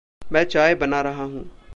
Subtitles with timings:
[0.31, 1.61] मैं चाय बना रहा हूँ।